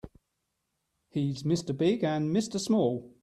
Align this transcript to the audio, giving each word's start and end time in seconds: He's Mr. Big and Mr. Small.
He's 1.09 1.43
Mr. 1.43 1.77
Big 1.77 2.03
and 2.03 2.35
Mr. 2.35 2.59
Small. 2.59 3.13